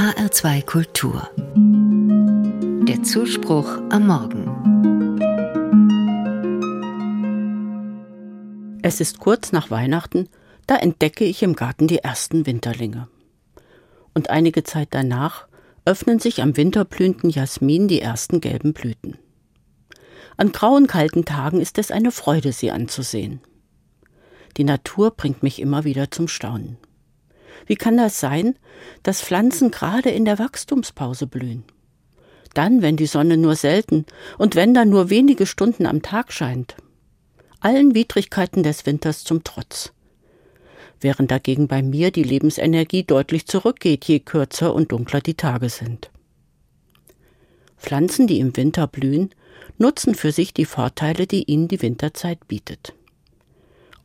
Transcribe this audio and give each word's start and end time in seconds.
HR2 0.00 0.64
Kultur. 0.64 1.28
Der 2.88 3.02
Zuspruch 3.02 3.68
am 3.90 4.06
Morgen. 4.06 5.20
Es 8.82 9.02
ist 9.02 9.20
kurz 9.20 9.52
nach 9.52 9.70
Weihnachten, 9.70 10.30
da 10.66 10.76
entdecke 10.76 11.26
ich 11.26 11.42
im 11.42 11.54
Garten 11.54 11.86
die 11.86 11.98
ersten 11.98 12.46
Winterlinge. 12.46 13.08
Und 14.14 14.30
einige 14.30 14.64
Zeit 14.64 14.88
danach 14.92 15.46
öffnen 15.84 16.18
sich 16.18 16.40
am 16.40 16.56
winterblühenden 16.56 17.28
Jasmin 17.28 17.86
die 17.86 18.00
ersten 18.00 18.40
gelben 18.40 18.72
Blüten. 18.72 19.18
An 20.38 20.50
grauen 20.52 20.86
kalten 20.86 21.26
Tagen 21.26 21.60
ist 21.60 21.76
es 21.76 21.90
eine 21.90 22.10
Freude, 22.10 22.54
sie 22.54 22.70
anzusehen. 22.70 23.40
Die 24.56 24.64
Natur 24.64 25.10
bringt 25.10 25.42
mich 25.42 25.60
immer 25.60 25.84
wieder 25.84 26.10
zum 26.10 26.26
Staunen. 26.26 26.78
Wie 27.66 27.76
kann 27.76 27.96
das 27.96 28.20
sein, 28.20 28.56
dass 29.02 29.22
Pflanzen 29.22 29.70
gerade 29.70 30.10
in 30.10 30.24
der 30.24 30.38
Wachstumspause 30.38 31.26
blühen? 31.26 31.64
Dann, 32.54 32.82
wenn 32.82 32.96
die 32.96 33.06
Sonne 33.06 33.36
nur 33.36 33.54
selten 33.54 34.06
und 34.38 34.56
wenn 34.56 34.74
dann 34.74 34.90
nur 34.90 35.10
wenige 35.10 35.46
Stunden 35.46 35.86
am 35.86 36.02
Tag 36.02 36.32
scheint. 36.32 36.76
Allen 37.60 37.94
Widrigkeiten 37.94 38.62
des 38.62 38.86
Winters 38.86 39.22
zum 39.22 39.44
Trotz. 39.44 39.92
Während 41.00 41.30
dagegen 41.30 41.68
bei 41.68 41.82
mir 41.82 42.10
die 42.10 42.22
Lebensenergie 42.22 43.04
deutlich 43.04 43.46
zurückgeht, 43.46 44.04
je 44.04 44.20
kürzer 44.20 44.74
und 44.74 44.92
dunkler 44.92 45.20
die 45.20 45.34
Tage 45.34 45.68
sind. 45.68 46.10
Pflanzen, 47.78 48.26
die 48.26 48.38
im 48.38 48.56
Winter 48.56 48.86
blühen, 48.86 49.30
nutzen 49.78 50.14
für 50.14 50.32
sich 50.32 50.52
die 50.52 50.66
Vorteile, 50.66 51.26
die 51.26 51.44
ihnen 51.44 51.68
die 51.68 51.80
Winterzeit 51.80 52.46
bietet. 52.48 52.94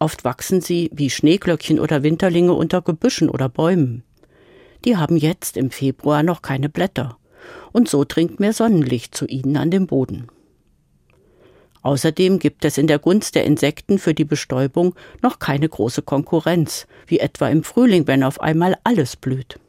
Oft 0.05 0.23
wachsen 0.23 0.61
sie 0.61 0.91
wie 0.93 1.09
Schneeglöckchen 1.09 1.79
oder 1.79 2.03
Winterlinge 2.03 2.53
unter 2.53 2.83
Gebüschen 2.83 3.27
oder 3.27 3.49
Bäumen. 3.49 4.03
Die 4.85 4.97
haben 4.97 5.17
jetzt 5.17 5.57
im 5.57 5.71
Februar 5.71 6.21
noch 6.21 6.43
keine 6.43 6.69
Blätter, 6.69 7.17
und 7.71 7.89
so 7.89 8.05
dringt 8.07 8.39
mehr 8.39 8.53
Sonnenlicht 8.53 9.15
zu 9.15 9.25
ihnen 9.25 9.57
an 9.57 9.71
den 9.71 9.87
Boden. 9.87 10.27
Außerdem 11.81 12.37
gibt 12.37 12.65
es 12.65 12.77
in 12.77 12.85
der 12.85 12.99
Gunst 12.99 13.33
der 13.33 13.45
Insekten 13.45 13.97
für 13.97 14.13
die 14.13 14.25
Bestäubung 14.25 14.93
noch 15.23 15.39
keine 15.39 15.67
große 15.67 16.03
Konkurrenz, 16.03 16.85
wie 17.07 17.17
etwa 17.17 17.49
im 17.49 17.63
Frühling, 17.63 18.05
wenn 18.05 18.21
auf 18.21 18.39
einmal 18.39 18.77
alles 18.83 19.15
blüht. 19.15 19.59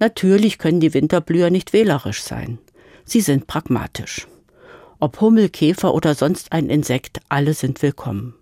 Natürlich 0.00 0.58
können 0.58 0.80
die 0.80 0.92
Winterblüher 0.92 1.48
nicht 1.48 1.72
wählerisch 1.72 2.22
sein. 2.22 2.58
Sie 3.06 3.22
sind 3.22 3.46
pragmatisch. 3.46 4.28
Ob 5.00 5.22
Hummel, 5.22 5.48
Käfer 5.48 5.94
oder 5.94 6.14
sonst 6.14 6.52
ein 6.52 6.68
Insekt, 6.68 7.20
alle 7.30 7.54
sind 7.54 7.80
willkommen. 7.80 8.37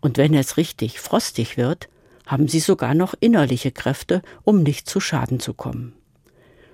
Und 0.00 0.16
wenn 0.16 0.34
es 0.34 0.56
richtig 0.56 1.00
frostig 1.00 1.56
wird, 1.56 1.88
haben 2.26 2.46
sie 2.46 2.60
sogar 2.60 2.94
noch 2.94 3.14
innerliche 3.18 3.72
Kräfte, 3.72 4.22
um 4.44 4.62
nicht 4.62 4.88
zu 4.88 5.00
Schaden 5.00 5.40
zu 5.40 5.54
kommen. 5.54 5.94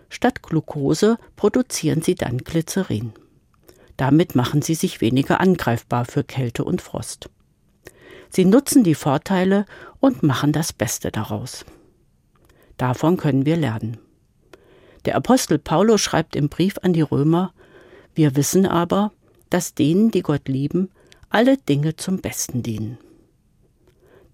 Statt 0.08 0.42
Glucose 0.42 1.17
produzieren 1.36 2.02
sie 2.02 2.14
dann 2.14 2.39
Glycerin. 2.39 3.12
Damit 3.97 4.34
machen 4.34 4.62
sie 4.62 4.75
sich 4.75 5.00
weniger 5.00 5.41
angreifbar 5.41 6.05
für 6.05 6.25
Kälte 6.25 6.64
und 6.64 6.83
Frost. 6.83 7.30
Sie 8.30 8.45
nutzen 8.45 8.83
die 8.83 8.97
Vorteile 8.97 9.64
und 10.00 10.25
machen 10.25 10.52
das 10.52 10.72
Beste 10.72 11.12
daraus. 11.12 11.64
Davon 12.77 13.17
können 13.17 13.47
wir 13.47 13.56
lernen. 13.56 13.98
Der 15.05 15.14
Apostel 15.17 15.58
Paulus 15.58 16.00
schreibt 16.00 16.34
im 16.34 16.48
Brief 16.48 16.78
an 16.83 16.92
die 16.92 17.02
Römer, 17.02 17.52
wir 18.14 18.34
wissen 18.36 18.67
aber, 18.67 19.12
dass 19.50 19.75
denen, 19.75 20.11
die 20.11 20.22
Gott 20.22 20.48
lieben, 20.48 20.91
alle 21.28 21.56
Dinge 21.56 21.95
zum 21.97 22.20
Besten 22.20 22.62
dienen. 22.62 22.98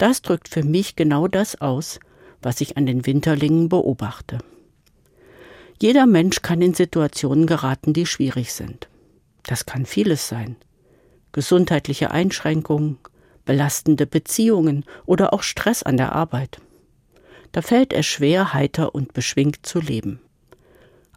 Das 0.00 0.22
drückt 0.22 0.48
für 0.48 0.62
mich 0.62 0.96
genau 0.96 1.28
das 1.28 1.60
aus, 1.60 2.00
was 2.40 2.62
ich 2.62 2.78
an 2.78 2.86
den 2.86 3.04
Winterlingen 3.04 3.68
beobachte. 3.68 4.38
Jeder 5.78 6.06
Mensch 6.06 6.40
kann 6.40 6.62
in 6.62 6.72
Situationen 6.72 7.46
geraten, 7.46 7.92
die 7.92 8.06
schwierig 8.06 8.54
sind. 8.54 8.88
Das 9.42 9.66
kann 9.66 9.84
vieles 9.84 10.26
sein. 10.26 10.56
Gesundheitliche 11.32 12.12
Einschränkungen, 12.12 12.96
belastende 13.44 14.06
Beziehungen 14.06 14.86
oder 15.04 15.34
auch 15.34 15.42
Stress 15.42 15.82
an 15.82 15.98
der 15.98 16.12
Arbeit. 16.12 16.62
Da 17.52 17.60
fällt 17.60 17.92
es 17.92 18.06
schwer, 18.06 18.54
heiter 18.54 18.94
und 18.94 19.12
beschwingt 19.12 19.66
zu 19.66 19.80
leben. 19.80 20.18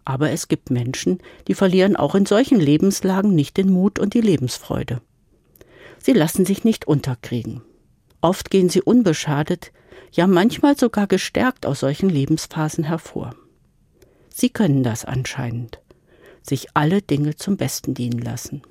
Aber 0.03 0.31
es 0.31 0.49
gibt 0.49 0.71
Menschen, 0.71 1.19
die 1.47 1.53
verlieren 1.53 1.95
auch 1.95 2.15
in 2.15 2.25
solchen 2.25 2.59
Lebenslagen 2.59 3.33
nicht 3.33 3.55
den 3.55 3.69
Mut 3.69 3.97
und 3.97 4.13
die 4.13 4.19
Lebensfreude. 4.19 5.01
Sie 5.99 6.11
lassen 6.11 6.45
sich 6.45 6.65
nicht 6.65 6.85
unterkriegen. 6.85 7.61
Oft 8.23 8.49
gehen 8.49 8.69
sie 8.69 8.81
unbeschadet, 8.81 9.73
ja 10.13 10.27
manchmal 10.27 10.77
sogar 10.77 11.07
gestärkt 11.07 11.65
aus 11.65 11.81
solchen 11.81 12.09
Lebensphasen 12.09 12.85
hervor. 12.85 13.35
Sie 14.29 14.49
können 14.49 14.81
das 14.81 15.03
anscheinend, 15.03 15.81
sich 16.41 16.67
alle 16.73 17.01
Dinge 17.01 17.35
zum 17.35 17.57
Besten 17.57 17.93
dienen 17.93 18.19
lassen. 18.19 18.61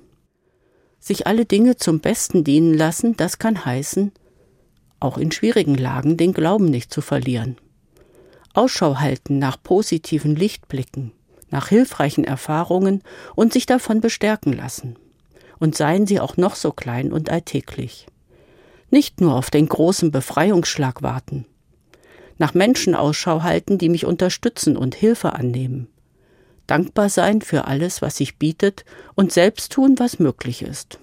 Sich 1.00 1.26
alle 1.26 1.44
Dinge 1.44 1.76
zum 1.76 2.00
Besten 2.00 2.44
dienen 2.44 2.72
lassen, 2.72 3.14
das 3.18 3.38
kann 3.38 3.62
heißen, 3.66 4.12
auch 5.00 5.18
in 5.18 5.30
schwierigen 5.30 5.74
Lagen 5.74 6.16
den 6.16 6.32
Glauben 6.32 6.70
nicht 6.70 6.90
zu 6.90 7.02
verlieren. 7.02 7.58
Ausschau 8.54 9.00
halten 9.00 9.38
nach 9.38 9.62
positiven 9.62 10.34
Lichtblicken, 10.34 11.12
nach 11.50 11.68
hilfreichen 11.68 12.24
Erfahrungen 12.24 13.02
und 13.34 13.52
sich 13.52 13.66
davon 13.66 14.00
bestärken 14.00 14.54
lassen. 14.54 14.96
Und 15.58 15.76
seien 15.76 16.06
sie 16.06 16.20
auch 16.20 16.38
noch 16.38 16.54
so 16.54 16.72
klein 16.72 17.12
und 17.12 17.28
alltäglich 17.28 18.06
nicht 18.92 19.20
nur 19.20 19.34
auf 19.34 19.50
den 19.50 19.68
großen 19.68 20.10
Befreiungsschlag 20.10 21.02
warten, 21.02 21.46
nach 22.38 22.54
Menschen 22.54 22.94
Ausschau 22.94 23.42
halten, 23.42 23.78
die 23.78 23.88
mich 23.88 24.04
unterstützen 24.04 24.76
und 24.76 24.94
Hilfe 24.94 25.32
annehmen, 25.32 25.88
dankbar 26.66 27.08
sein 27.08 27.40
für 27.40 27.66
alles, 27.66 28.02
was 28.02 28.18
sich 28.18 28.38
bietet 28.38 28.84
und 29.14 29.32
selbst 29.32 29.72
tun, 29.72 29.94
was 29.98 30.18
möglich 30.18 30.62
ist, 30.62 30.98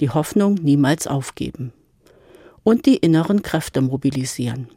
die 0.00 0.10
Hoffnung 0.10 0.54
niemals 0.54 1.06
aufgeben. 1.06 1.72
Und 2.64 2.84
die 2.84 2.96
inneren 2.96 3.40
Kräfte 3.40 3.80
mobilisieren, 3.80 4.68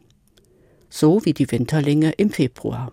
so 0.88 1.24
wie 1.26 1.34
die 1.34 1.50
Winterlinge 1.50 2.12
im 2.12 2.30
Februar. 2.30 2.92